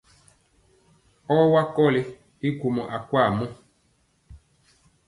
Ɔwa 1.37 1.61
kɔli 1.75 2.01
i 2.47 2.49
gwomɔ 2.59 2.83
akwaa 2.95 3.29
mɔ. 3.37 3.45